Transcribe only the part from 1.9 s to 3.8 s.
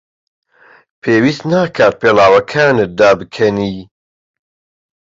پێڵاوەکانت دابکەنی.